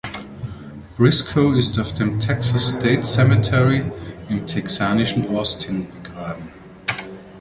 [0.95, 3.83] Briscoe ist auf dem Texas State Cemetery
[4.29, 6.51] im texanischen Austin begraben.